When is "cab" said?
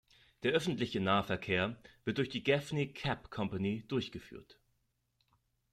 2.91-3.29